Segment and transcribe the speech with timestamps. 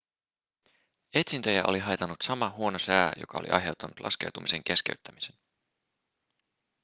[1.13, 5.35] etsintöjä oli haitannut sama huono sää joka oli aiheuttanut laskeutumisen keskeyttämisen